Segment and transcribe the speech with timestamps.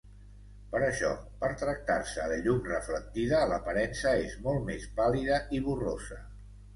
[0.69, 1.09] Per això,
[1.41, 6.19] per tractar-se de llum reflectida, l’aparença és molt més pàl·lida i borrosa.